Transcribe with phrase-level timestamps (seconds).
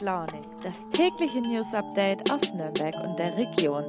[0.00, 3.84] Launig, das tägliche News Update aus Nürnberg und der Region.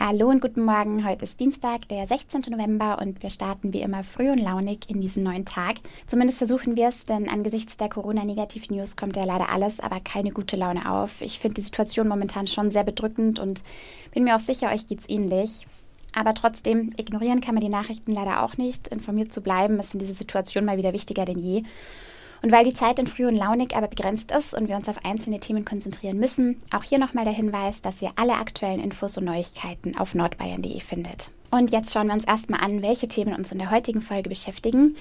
[0.00, 1.06] Hallo und guten Morgen.
[1.06, 2.42] Heute ist Dienstag, der 16.
[2.48, 5.76] November und wir starten wie immer früh und launig in diesen neuen Tag.
[6.06, 10.56] Zumindest versuchen wir es, denn angesichts der Corona-Negativ-News kommt ja leider alles, aber keine gute
[10.56, 11.20] Laune auf.
[11.20, 13.62] Ich finde die Situation momentan schon sehr bedrückend und
[14.12, 15.66] bin mir auch sicher, euch geht's ähnlich.
[16.14, 18.88] Aber trotzdem, ignorieren kann man die Nachrichten leider auch nicht.
[18.88, 21.62] Informiert zu bleiben ist in dieser Situation mal wieder wichtiger denn je.
[22.42, 25.04] Und weil die Zeit in Früh und Launig aber begrenzt ist und wir uns auf
[25.04, 29.24] einzelne Themen konzentrieren müssen, auch hier nochmal der Hinweis, dass ihr alle aktuellen Infos und
[29.24, 31.30] Neuigkeiten auf nordbayern.de findet.
[31.50, 34.96] Und jetzt schauen wir uns erstmal an, welche Themen uns in der heutigen Folge beschäftigen.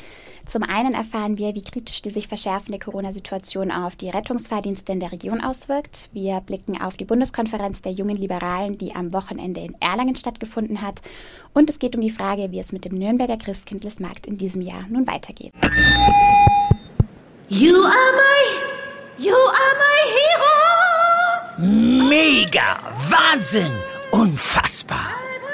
[0.45, 5.11] Zum einen erfahren wir, wie kritisch die sich verschärfende Corona-Situation auf die Rettungsfahrdienste in der
[5.11, 6.07] Region auswirkt.
[6.13, 11.01] Wir blicken auf die Bundeskonferenz der jungen Liberalen, die am Wochenende in Erlangen stattgefunden hat.
[11.53, 14.85] Und es geht um die Frage, wie es mit dem Nürnberger Christkindlesmarkt in diesem Jahr
[14.87, 15.51] nun weitergeht.
[17.49, 22.07] You are my, you are my hero.
[22.07, 22.77] Mega,
[23.09, 23.71] Wahnsinn,
[24.11, 25.26] unfassbar.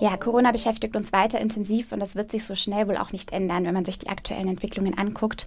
[0.00, 3.32] Ja, Corona beschäftigt uns weiter intensiv und das wird sich so schnell wohl auch nicht
[3.32, 5.46] ändern, wenn man sich die aktuellen Entwicklungen anguckt.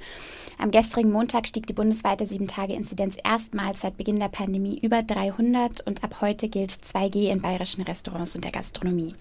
[0.60, 6.04] Am gestrigen Montag stieg die bundesweite 7-Tage-Inzidenz erstmals seit Beginn der Pandemie über 300 und
[6.04, 9.16] ab heute gilt 2G in bayerischen Restaurants und der Gastronomie.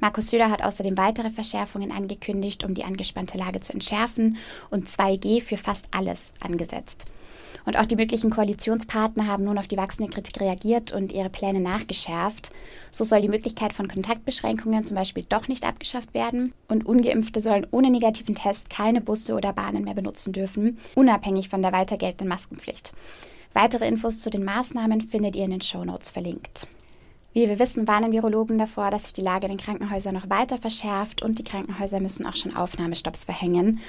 [0.00, 4.38] Markus Söder hat außerdem weitere Verschärfungen angekündigt, um die angespannte Lage zu entschärfen
[4.70, 7.12] und 2G für fast alles angesetzt.
[7.64, 11.60] Und auch die möglichen Koalitionspartner haben nun auf die wachsende Kritik reagiert und ihre Pläne
[11.60, 12.52] nachgeschärft.
[12.90, 16.52] So soll die Möglichkeit von Kontaktbeschränkungen zum Beispiel doch nicht abgeschafft werden.
[16.68, 21.62] Und ungeimpfte sollen ohne negativen Test keine Busse oder Bahnen mehr benutzen dürfen, unabhängig von
[21.62, 22.92] der weiter geltenden Maskenpflicht.
[23.54, 26.66] Weitere Infos zu den Maßnahmen findet ihr in den Shownotes verlinkt.
[27.34, 30.58] Wie wir wissen, warnen Virologen davor, dass sich die Lage in den Krankenhäusern noch weiter
[30.58, 33.80] verschärft und die Krankenhäuser müssen auch schon Aufnahmestopps verhängen.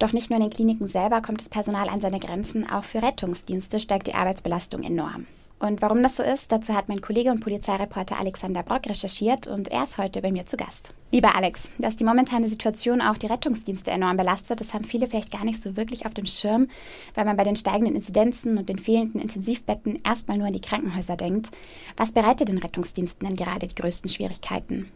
[0.00, 3.02] Doch nicht nur in den Kliniken selber kommt das Personal an seine Grenzen, auch für
[3.02, 5.26] Rettungsdienste steigt die Arbeitsbelastung enorm.
[5.58, 9.68] Und warum das so ist, dazu hat mein Kollege und Polizeireporter Alexander Brock recherchiert und
[9.68, 10.94] er ist heute bei mir zu Gast.
[11.10, 15.30] Lieber Alex, dass die momentane Situation auch die Rettungsdienste enorm belastet, das haben viele vielleicht
[15.30, 16.68] gar nicht so wirklich auf dem Schirm,
[17.14, 21.18] weil man bei den steigenden Inzidenzen und den fehlenden Intensivbetten erstmal nur an die Krankenhäuser
[21.18, 21.50] denkt.
[21.98, 24.90] Was bereitet den Rettungsdiensten denn gerade die größten Schwierigkeiten?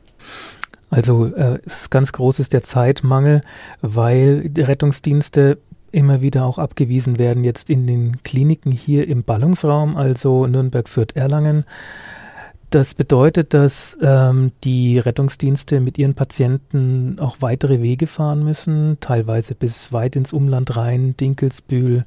[0.90, 3.40] Also äh, ist ganz groß ist der Zeitmangel,
[3.80, 5.58] weil die Rettungsdienste
[5.90, 11.14] immer wieder auch abgewiesen werden, jetzt in den Kliniken hier im Ballungsraum, also Nürnberg, Fürth,
[11.14, 11.64] Erlangen.
[12.70, 19.54] Das bedeutet, dass ähm, die Rettungsdienste mit ihren Patienten auch weitere Wege fahren müssen, teilweise
[19.54, 22.04] bis weit ins Umland rein, Dinkelsbühl,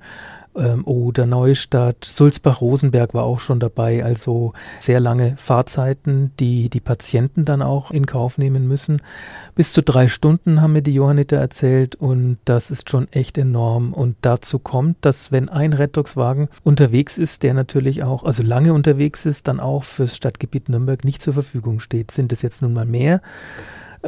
[0.58, 4.04] ähm, oder Neustadt, Sulzbach-Rosenberg war auch schon dabei.
[4.04, 9.02] Also sehr lange Fahrzeiten, die die Patienten dann auch in Kauf nehmen müssen.
[9.56, 13.94] Bis zu drei Stunden haben mir die Johanniter erzählt und das ist schon echt enorm.
[13.94, 19.26] Und dazu kommt, dass wenn ein Rettungswagen unterwegs ist, der natürlich auch, also lange unterwegs
[19.26, 22.12] ist, dann auch fürs Stadtgebiet Nürnberg nicht zur Verfügung steht.
[22.12, 23.22] Sind es jetzt nun mal mehr?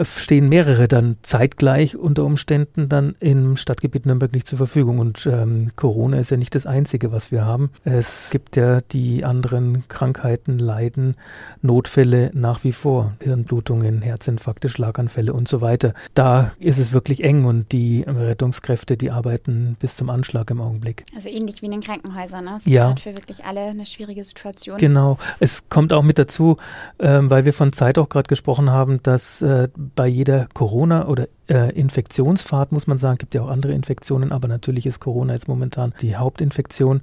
[0.04, 5.00] Stehen mehrere dann zeitgleich unter Umständen dann im Stadtgebiet Nürnberg nicht zur Verfügung.
[5.00, 7.72] Und ähm, Corona ist ja nicht das Einzige, was wir haben.
[7.84, 11.16] Es gibt ja die anderen Krankheiten, Leiden,
[11.62, 13.14] Notfälle nach wie vor.
[13.22, 15.94] Hirnblutungen, Herzinfarkte, Schlaganfälle und so weiter.
[16.14, 21.04] Da ist es wirklich eng und die Rettungskräfte, die arbeiten bis zum Anschlag im Augenblick.
[21.16, 22.46] Also ähnlich wie in den Krankenhäusern.
[22.46, 22.52] Ne?
[22.56, 22.92] Das ja.
[22.92, 24.78] ist für wirklich alle eine schwierige Situation.
[24.78, 25.18] Genau.
[25.40, 26.58] Es kommt auch mit dazu,
[27.00, 31.28] ähm, weil wir von Zeit auch gerade gesprochen haben, dass äh, bei jeder Corona- oder
[31.48, 35.48] äh, Infektionsfahrt, muss man sagen, gibt ja auch andere Infektionen, aber natürlich ist Corona jetzt
[35.48, 37.02] momentan die Hauptinfektion,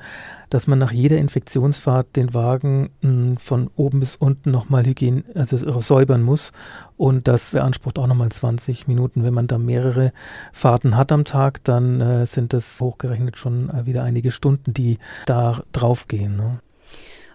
[0.50, 5.24] dass man nach jeder Infektionsfahrt den Wagen mh, hm, von oben bis unten nochmal Hygiene,
[5.34, 6.52] also säubern muss.
[6.98, 9.24] Und das beansprucht auch nochmal 20 Minuten.
[9.24, 10.12] Wenn man da mehrere
[10.52, 14.98] Fahrten hat am Tag, dann äh, sind das hochgerechnet schon äh, wieder einige Stunden, die
[15.24, 16.36] da draufgehen.
[16.36, 16.60] Ne?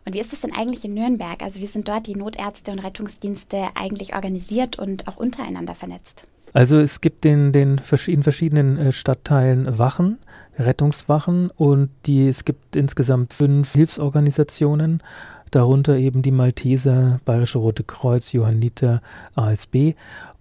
[0.06, 1.42] Und wie ist es denn eigentlich in Nürnberg?
[1.44, 6.25] Also wie sind dort die Notärzte und Rettungsdienste eigentlich organisiert und auch untereinander vernetzt?
[6.53, 10.18] Also es gibt in den in verschiedenen äh, Stadtteilen Wachen,
[10.59, 15.01] Rettungswachen und die, es gibt insgesamt fünf Hilfsorganisationen,
[15.50, 19.01] darunter eben die Malteser, Bayerische Rote Kreuz, Johanniter,
[19.36, 19.94] ASB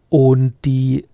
[0.08, 1.04] und die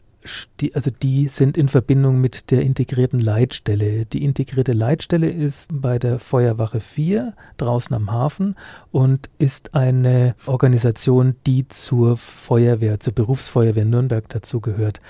[0.61, 4.07] die, also die sind in Verbindung mit der integrierten Leitstelle.
[4.07, 8.57] Die integrierte Leitstelle ist bei der Feuerwache 4 draußen am Hafen
[8.91, 15.01] und ist eine Organisation, die zur Feuerwehr, zur Berufsfeuerwehr Nürnberg dazugehört.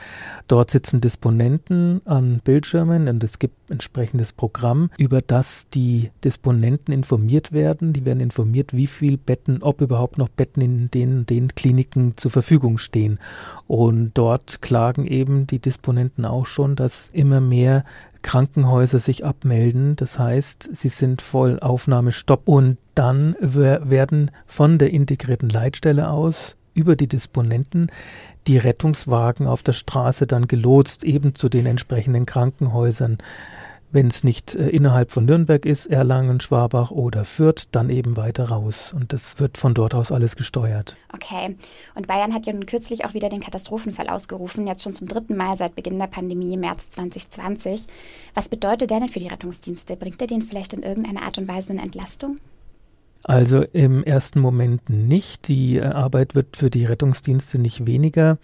[0.48, 7.52] Dort sitzen Disponenten an Bildschirmen und es gibt entsprechendes Programm, über das die Disponenten informiert
[7.52, 7.92] werden.
[7.92, 12.30] Die werden informiert, wie viel Betten, ob überhaupt noch Betten in den, den Kliniken zur
[12.30, 13.18] Verfügung stehen.
[13.66, 17.84] Und dort klagen eben die Disponenten auch schon, dass immer mehr
[18.22, 19.96] Krankenhäuser sich abmelden.
[19.96, 22.42] Das heißt, sie sind voll Aufnahmestopp.
[22.48, 27.90] Und dann werden von der integrierten Leitstelle aus über die Disponenten
[28.46, 33.18] die Rettungswagen auf der Straße dann gelotst, eben zu den entsprechenden Krankenhäusern
[33.96, 38.50] wenn es nicht äh, innerhalb von Nürnberg ist, Erlangen, Schwabach oder Fürth, dann eben weiter
[38.50, 38.92] raus.
[38.92, 40.96] Und das wird von dort aus alles gesteuert.
[41.14, 41.56] Okay.
[41.94, 45.34] Und Bayern hat ja nun kürzlich auch wieder den Katastrophenfall ausgerufen, jetzt schon zum dritten
[45.34, 47.86] Mal seit Beginn der Pandemie im März 2020.
[48.34, 49.96] Was bedeutet der denn für die Rettungsdienste?
[49.96, 52.36] Bringt er denen vielleicht in irgendeiner Art und Weise eine Entlastung?
[53.24, 55.48] Also im ersten Moment nicht.
[55.48, 58.36] Die äh, Arbeit wird für die Rettungsdienste nicht weniger.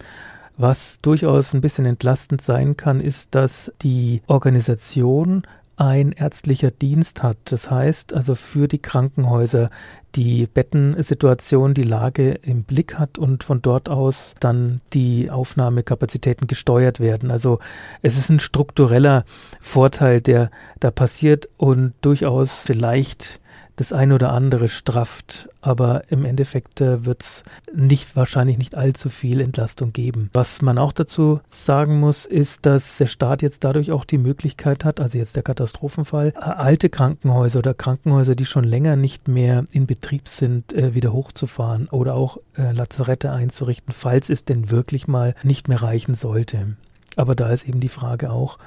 [0.57, 5.43] Was durchaus ein bisschen entlastend sein kann, ist, dass die Organisation
[5.75, 7.37] ein ärztlicher Dienst hat.
[7.45, 9.69] Das heißt also für die Krankenhäuser
[10.15, 16.99] die Bettensituation, die Lage im Blick hat und von dort aus dann die Aufnahmekapazitäten gesteuert
[16.99, 17.31] werden.
[17.31, 17.57] Also
[18.03, 19.25] es ist ein struktureller
[19.59, 23.39] Vorteil, der da passiert und durchaus vielleicht
[23.75, 27.43] das eine oder andere strafft, aber im Endeffekt äh, wird es
[27.73, 30.29] nicht, wahrscheinlich nicht allzu viel Entlastung geben.
[30.33, 34.85] Was man auch dazu sagen muss, ist, dass der Staat jetzt dadurch auch die Möglichkeit
[34.85, 39.87] hat, also jetzt der Katastrophenfall, alte Krankenhäuser oder Krankenhäuser, die schon länger nicht mehr in
[39.87, 45.35] Betrieb sind, äh, wieder hochzufahren oder auch äh, Lazarette einzurichten, falls es denn wirklich mal
[45.43, 46.75] nicht mehr reichen sollte.
[47.15, 48.57] Aber da ist eben die Frage auch,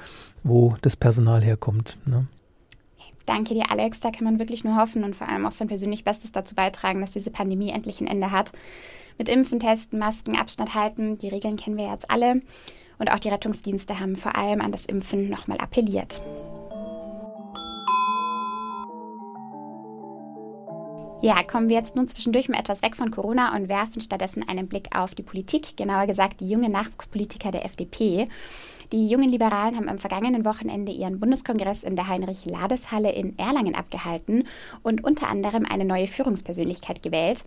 [0.43, 1.97] wo das Personal herkommt.
[2.05, 2.27] Ne?
[3.27, 3.99] Danke dir, Alex.
[3.99, 7.01] Da kann man wirklich nur hoffen und vor allem auch sein persönlich Bestes dazu beitragen,
[7.01, 8.53] dass diese Pandemie endlich ein Ende hat.
[9.17, 12.39] Mit Impfen, Testen, Masken, Abstand halten, die Regeln kennen wir jetzt alle.
[12.99, 16.21] Und auch die Rettungsdienste haben vor allem an das Impfen nochmal appelliert.
[21.21, 24.67] Ja, kommen wir jetzt nun zwischendurch mal etwas weg von Corona und werfen stattdessen einen
[24.69, 28.27] Blick auf die Politik, genauer gesagt die junge Nachwuchspolitiker der FDP.
[28.93, 34.47] Die jungen Liberalen haben am vergangenen Wochenende ihren Bundeskongress in der Heinrich-Lades-Halle in Erlangen abgehalten
[34.81, 37.43] und unter anderem eine neue Führungspersönlichkeit gewählt.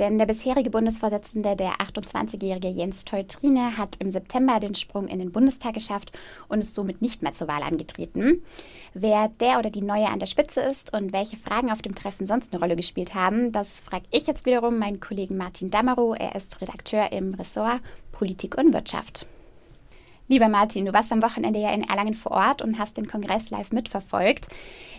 [0.00, 5.30] Denn der bisherige Bundesvorsitzende, der 28-jährige Jens Teutrine, hat im September den Sprung in den
[5.30, 6.10] Bundestag geschafft
[6.48, 8.42] und ist somit nicht mehr zur Wahl angetreten.
[8.92, 12.26] Wer der oder die Neue an der Spitze ist und welche Fragen auf dem Treffen
[12.26, 16.16] sonst eine Rolle gespielt haben, das frage ich jetzt wiederum meinen Kollegen Martin Dammerow.
[16.18, 19.26] Er ist Redakteur im Ressort Politik und Wirtschaft.
[20.30, 23.50] Lieber Martin, du warst am Wochenende ja in Erlangen vor Ort und hast den Kongress
[23.50, 24.46] live mitverfolgt.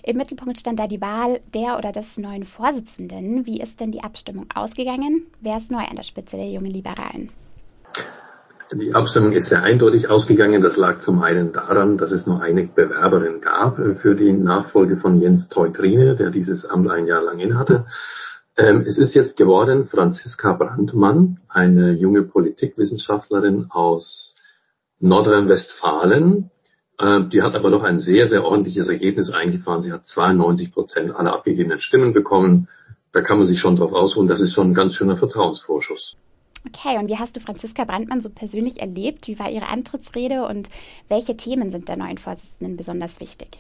[0.04, 3.46] Im Mittelpunkt stand da die Wahl der oder des neuen Vorsitzenden.
[3.46, 5.28] Wie ist denn die Abstimmung ausgegangen?
[5.40, 7.30] Wer ist neu an der Spitze der jungen Liberalen?
[8.74, 10.62] Die Abstimmung ist sehr eindeutig ausgegangen.
[10.62, 15.22] Das lag zum einen daran, dass es nur eine Bewerberin gab für die Nachfolge von
[15.22, 17.86] Jens Teutrine, der dieses Amt ein Jahr lang innehatte.
[18.58, 24.36] Ähm, es ist jetzt geworden Franziska Brandmann, eine junge Politikwissenschaftlerin aus
[25.02, 26.50] Nordrhein-Westfalen.
[26.98, 29.82] Äh, die hat aber doch ein sehr, sehr ordentliches Ergebnis eingefahren.
[29.82, 32.70] Sie hat 92 Prozent aller abgegebenen Stimmen bekommen.
[33.12, 34.28] Da kann man sich schon drauf ausruhen.
[34.28, 36.16] Das ist schon ein ganz schöner Vertrauensvorschuss.
[36.66, 39.28] Okay, und wie hast du Franziska Brandmann so persönlich erlebt?
[39.28, 40.70] Wie war ihre Antrittsrede und
[41.10, 43.60] welche Themen sind der neuen Vorsitzenden besonders wichtig?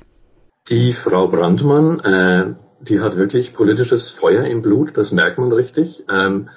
[0.69, 6.03] Die Frau Brandmann, äh, die hat wirklich politisches Feuer im Blut, das merkt man richtig.
[6.09, 6.49] Ähm,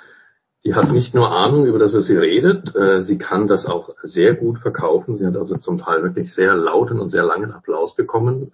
[0.64, 3.90] die hat nicht nur Ahnung über das, was sie redet, äh, sie kann das auch
[4.02, 5.16] sehr gut verkaufen.
[5.16, 8.52] Sie hat also zum Teil wirklich sehr lauten und sehr langen Applaus bekommen.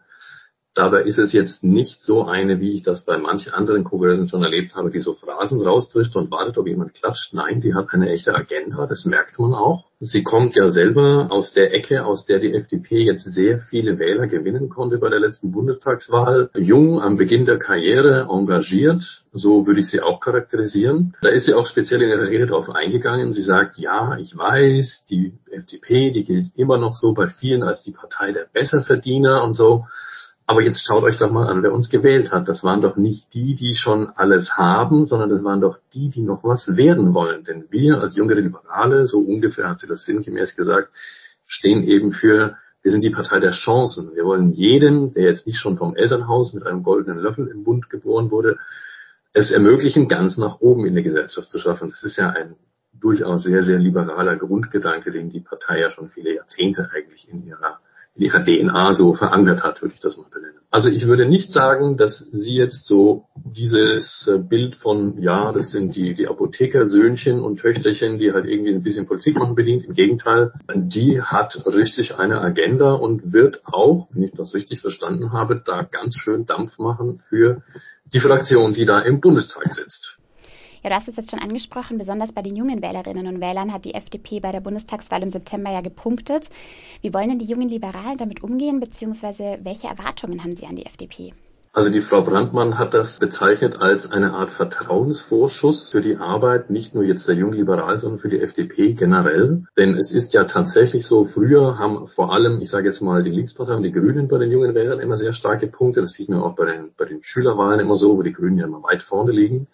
[0.75, 4.45] Dabei ist es jetzt nicht so eine, wie ich das bei manchen anderen Kongressen schon
[4.45, 7.35] erlebt habe, die so Phrasen raustrischt und wartet, ob jemand klatscht.
[7.35, 9.91] Nein, die hat eine echte Agenda, das merkt man auch.
[9.99, 14.29] Sie kommt ja selber aus der Ecke, aus der die FDP jetzt sehr viele Wähler
[14.29, 16.51] gewinnen konnte bei der letzten Bundestagswahl.
[16.55, 21.17] Jung, am Beginn der Karriere, engagiert, so würde ich sie auch charakterisieren.
[21.21, 23.35] Da ist sie auch speziell in ihrer Rede darauf eingegangen.
[23.35, 27.83] Sie sagt, ja, ich weiß, die FDP, die gilt immer noch so bei vielen als
[27.83, 29.85] die Partei der Besserverdiener und so.
[30.51, 32.49] Aber jetzt schaut euch doch mal an, wer uns gewählt hat.
[32.49, 36.23] Das waren doch nicht die, die schon alles haben, sondern das waren doch die, die
[36.23, 37.45] noch was werden wollen.
[37.45, 40.89] Denn wir als junge Liberale, so ungefähr hat sie das sinngemäß gesagt,
[41.47, 44.17] stehen eben für, wir sind die Partei der Chancen.
[44.17, 47.89] Wir wollen jeden, der jetzt nicht schon vom Elternhaus mit einem goldenen Löffel im Bund
[47.89, 48.59] geboren wurde,
[49.33, 51.91] es ermöglichen, ganz nach oben in der Gesellschaft zu schaffen.
[51.91, 52.57] Das ist ja ein
[52.93, 57.79] durchaus sehr, sehr liberaler Grundgedanke, den die Partei ja schon viele Jahrzehnte eigentlich in ihrer
[58.15, 60.61] in ihrer DNA so verankert hat, würde ich das mal benennen.
[60.71, 65.71] Also ich würde nicht sagen, dass sie jetzt so dieses äh, Bild von, ja, das
[65.71, 69.85] sind die, die Apothekersöhnchen und Töchterchen, die halt irgendwie ein bisschen Politik machen bedient.
[69.85, 75.33] Im Gegenteil, die hat richtig eine Agenda und wird auch, wenn ich das richtig verstanden
[75.33, 77.63] habe, da ganz schön Dampf machen für
[78.13, 80.20] die Fraktion, die da im Bundestag sitzt.
[80.83, 83.85] Ja, du hast es jetzt schon angesprochen, besonders bei den jungen Wählerinnen und Wählern hat
[83.85, 86.49] die FDP bei der Bundestagswahl im September ja gepunktet.
[87.03, 90.87] Wie wollen denn die jungen Liberalen damit umgehen, beziehungsweise welche Erwartungen haben sie an die
[90.87, 91.35] FDP?
[91.73, 96.97] Also die Frau Brandmann hat das bezeichnet als eine Art Vertrauensvorschuss für die Arbeit, nicht
[96.97, 99.63] nur jetzt der Jungen Liberal, sondern für die FDP generell.
[99.77, 103.31] Denn es ist ja tatsächlich so, früher haben vor allem, ich sage jetzt mal, die
[103.31, 106.01] Linkspartei und die Grünen bei den jungen Wählern immer sehr starke Punkte.
[106.01, 108.65] Das sieht man auch bei den, bei den Schülerwahlen immer so, wo die Grünen ja
[108.65, 109.69] immer weit vorne liegen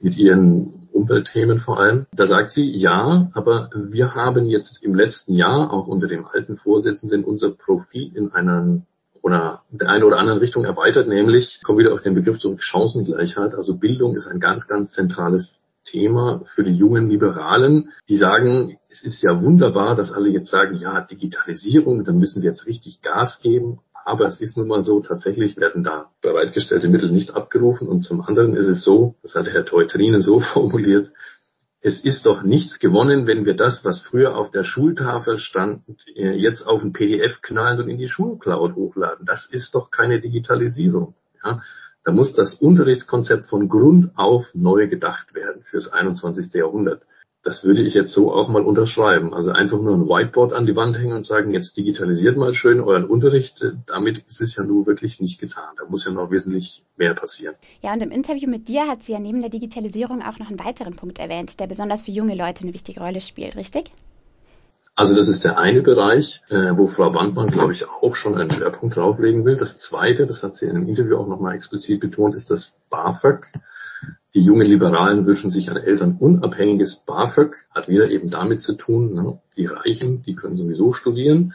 [0.00, 2.06] mit ihren Umweltthemen vor allem.
[2.12, 6.56] Da sagt sie, ja, aber wir haben jetzt im letzten Jahr auch unter dem alten
[6.56, 8.82] Vorsitzenden unser Profil in einer
[9.22, 13.54] oder der eine oder anderen Richtung erweitert, nämlich, kommen wieder auf den Begriff zurück, Chancengleichheit.
[13.54, 19.04] Also Bildung ist ein ganz, ganz zentrales Thema für die jungen Liberalen, die sagen, es
[19.04, 23.40] ist ja wunderbar, dass alle jetzt sagen, ja, Digitalisierung, da müssen wir jetzt richtig Gas
[23.42, 23.80] geben.
[24.08, 27.86] Aber es ist nun mal so, tatsächlich werden da bereitgestellte Mittel nicht abgerufen.
[27.86, 31.10] Und zum anderen ist es so, das hat Herr Teutrine so formuliert,
[31.82, 35.82] es ist doch nichts gewonnen, wenn wir das, was früher auf der Schultafel stand,
[36.16, 39.26] äh, jetzt auf ein PDF knallen und in die Schulcloud hochladen.
[39.26, 41.14] Das ist doch keine Digitalisierung.
[41.44, 41.62] Ja?
[42.02, 46.54] Da muss das Unterrichtskonzept von Grund auf neu gedacht werden fürs 21.
[46.54, 47.02] Jahrhundert.
[47.44, 49.32] Das würde ich jetzt so auch mal unterschreiben.
[49.32, 52.80] Also einfach nur ein Whiteboard an die Wand hängen und sagen, jetzt digitalisiert mal schön
[52.80, 53.64] euren Unterricht.
[53.86, 55.74] Damit ist es ja nur wirklich nicht getan.
[55.78, 57.54] Da muss ja noch wesentlich mehr passieren.
[57.80, 60.58] Ja, und im Interview mit dir hat sie ja neben der Digitalisierung auch noch einen
[60.58, 63.84] weiteren Punkt erwähnt, der besonders für junge Leute eine wichtige Rolle spielt, richtig?
[64.98, 68.50] Also das ist der eine Bereich, äh, wo Frau Bandmann, glaube ich, auch schon einen
[68.50, 69.56] Schwerpunkt drauflegen will.
[69.56, 73.46] Das zweite, das hat sie in einem Interview auch nochmal explizit betont, ist das BAföG.
[74.34, 79.40] Die jungen Liberalen wünschen sich ein elternunabhängiges BAföG, hat wieder eben damit zu tun, ne?
[79.56, 81.54] die Reichen, die können sowieso studieren.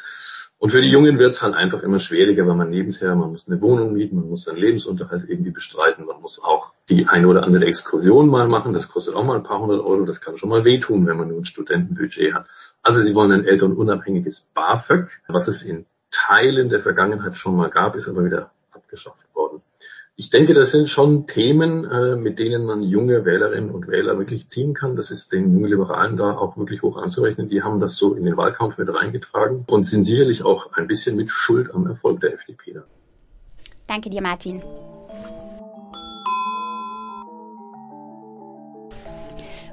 [0.58, 3.48] Und für die Jungen wird es halt einfach immer schwieriger, weil man nebenher, man muss
[3.48, 7.44] eine Wohnung mieten, man muss seinen Lebensunterhalt irgendwie bestreiten, man muss auch die eine oder
[7.44, 10.50] andere Exkursion mal machen, das kostet auch mal ein paar hundert Euro, das kann schon
[10.50, 12.48] mal wehtun, wenn man nur ein Studentenbudget hat.
[12.82, 17.96] Also sie wollen ein elternunabhängiges BAföG, was es in Teilen der Vergangenheit schon mal gab,
[17.96, 19.18] ist aber wieder abgeschafft.
[20.15, 24.48] Ich denke, das sind schon Themen, äh, mit denen man junge Wählerinnen und Wähler wirklich
[24.48, 24.96] ziehen kann.
[24.96, 27.50] Das ist den jungen Liberalen da auch wirklich hoch anzurechnen.
[27.50, 31.15] Die haben das so in den Wahlkampf mit reingetragen und sind sicherlich auch ein bisschen
[31.15, 32.82] mit Schuld am Erfolg der FDP.
[33.88, 34.62] Danke dir, Martin.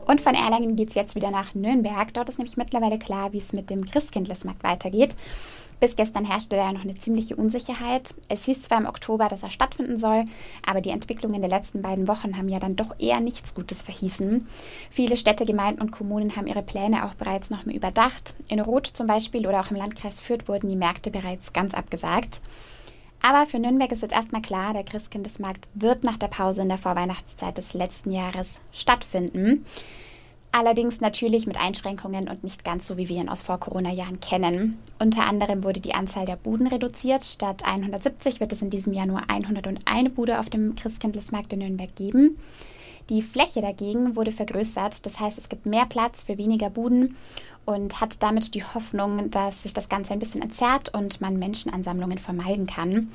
[0.07, 2.15] Und von Erlangen geht es jetzt wieder nach Nürnberg.
[2.15, 5.15] Dort ist nämlich mittlerweile klar, wie es mit dem Christkindlesmarkt weitergeht.
[5.81, 8.15] Bis gestern herrschte da noch eine ziemliche Unsicherheit.
[8.29, 10.27] Es hieß zwar im Oktober, dass er stattfinden soll,
[10.65, 14.47] aber die Entwicklungen der letzten beiden Wochen haben ja dann doch eher nichts Gutes verhießen.
[14.91, 18.35] Viele Städte, Gemeinden und Kommunen haben ihre Pläne auch bereits nochmal überdacht.
[18.51, 22.43] In Roth zum Beispiel oder auch im Landkreis Fürth wurden die Märkte bereits ganz abgesagt.
[23.23, 26.79] Aber für Nürnberg ist jetzt erstmal klar, der Christkindesmarkt wird nach der Pause in der
[26.79, 29.65] Vorweihnachtszeit des letzten Jahres stattfinden.
[30.53, 34.77] Allerdings natürlich mit Einschränkungen und nicht ganz so, wie wir ihn aus Vor-Corona-Jahren kennen.
[34.99, 37.25] Unter anderem wurde die Anzahl der Buden reduziert.
[37.25, 41.95] Statt 170 wird es in diesem Jahr nur 101 Bude auf dem Christkindlesmarkt in Nürnberg
[41.95, 42.37] geben.
[43.11, 45.07] Die Fläche dagegen wurde vergrößert.
[45.07, 47.17] Das heißt, es gibt mehr Platz für weniger Buden
[47.65, 52.19] und hat damit die Hoffnung, dass sich das Ganze ein bisschen entzerrt und man Menschenansammlungen
[52.19, 53.13] vermeiden kann.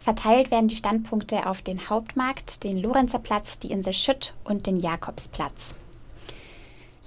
[0.00, 5.74] Verteilt werden die Standpunkte auf den Hauptmarkt, den Lorenzerplatz, die Insel Schütt und den Jakobsplatz.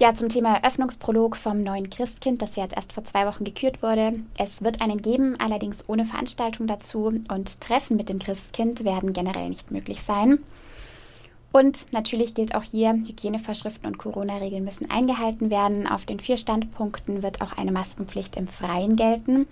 [0.02, 3.84] Ja, zum Thema Eröffnungsprolog vom neuen Christkind, das ja jetzt erst vor zwei Wochen gekürt
[3.84, 4.14] wurde.
[4.36, 9.48] Es wird einen geben, allerdings ohne Veranstaltung dazu und Treffen mit dem Christkind werden generell
[9.48, 10.40] nicht möglich sein.
[11.52, 15.86] Und natürlich gilt auch hier, Hygienevorschriften und Corona-Regeln müssen eingehalten werden.
[15.86, 19.46] Auf den vier Standpunkten wird auch eine Maskenpflicht im Freien gelten.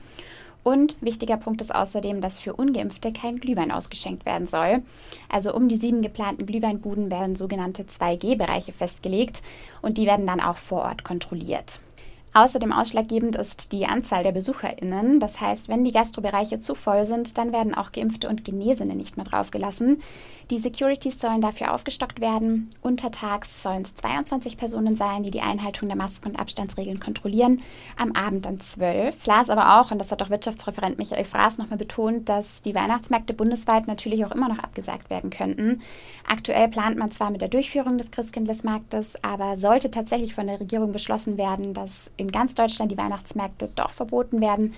[0.69, 4.83] Und wichtiger Punkt ist außerdem, dass für Ungeimpfte kein Glühwein ausgeschenkt werden soll.
[5.27, 9.41] Also um die sieben geplanten Glühweinbuden werden sogenannte 2G-Bereiche festgelegt
[9.81, 11.79] und die werden dann auch vor Ort kontrolliert.
[12.33, 15.19] Außerdem ausschlaggebend ist die Anzahl der BesucherInnen.
[15.19, 19.17] Das heißt, wenn die Gastrobereiche zu voll sind, dann werden auch Geimpfte und Genesene nicht
[19.17, 20.01] mehr draufgelassen.
[20.51, 22.71] Die Securities sollen dafür aufgestockt werden.
[22.81, 27.61] Untertags sollen es 22 Personen sein, die die Einhaltung der Masken- und Abstandsregeln kontrollieren.
[27.97, 29.15] Am Abend dann 12.
[29.15, 33.35] Flas aber auch, und das hat auch Wirtschaftsreferent Michael Fraß nochmal betont, dass die Weihnachtsmärkte
[33.35, 35.81] bundesweit natürlich auch immer noch abgesagt werden könnten.
[36.27, 40.91] Aktuell plant man zwar mit der Durchführung des Christkindlesmarktes, aber sollte tatsächlich von der Regierung
[40.91, 44.73] beschlossen werden, dass in ganz Deutschland die Weihnachtsmärkte doch verboten werden,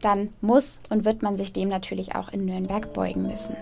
[0.00, 3.56] dann muss und wird man sich dem natürlich auch in Nürnberg beugen müssen.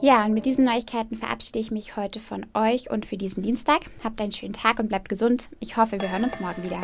[0.00, 3.80] Ja, und mit diesen Neuigkeiten verabschiede ich mich heute von euch und für diesen Dienstag.
[4.04, 5.48] Habt einen schönen Tag und bleibt gesund.
[5.58, 6.80] Ich hoffe, wir hören uns morgen wieder.